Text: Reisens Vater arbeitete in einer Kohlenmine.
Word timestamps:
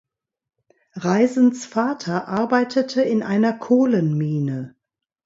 Reisens 0.95 1.67
Vater 1.67 2.27
arbeitete 2.27 3.03
in 3.03 3.21
einer 3.21 3.53
Kohlenmine. 3.53 4.75